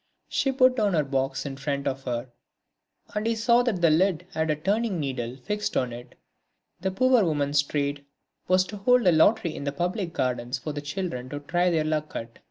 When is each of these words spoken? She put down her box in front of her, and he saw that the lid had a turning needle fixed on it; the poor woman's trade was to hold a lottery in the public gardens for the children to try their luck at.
She 0.29 0.51
put 0.51 0.75
down 0.75 0.95
her 0.95 1.03
box 1.03 1.45
in 1.45 1.57
front 1.57 1.87
of 1.87 2.05
her, 2.05 2.27
and 3.13 3.27
he 3.27 3.35
saw 3.35 3.61
that 3.61 3.81
the 3.81 3.91
lid 3.91 4.25
had 4.31 4.49
a 4.49 4.55
turning 4.55 4.99
needle 4.99 5.37
fixed 5.37 5.77
on 5.77 5.93
it; 5.93 6.15
the 6.79 6.89
poor 6.89 7.23
woman's 7.23 7.61
trade 7.61 8.03
was 8.47 8.63
to 8.63 8.77
hold 8.77 9.05
a 9.05 9.11
lottery 9.11 9.53
in 9.55 9.63
the 9.63 9.71
public 9.71 10.11
gardens 10.11 10.57
for 10.57 10.73
the 10.73 10.81
children 10.81 11.29
to 11.29 11.39
try 11.39 11.69
their 11.69 11.83
luck 11.83 12.15
at. 12.15 12.39